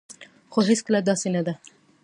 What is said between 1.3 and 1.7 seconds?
نه ده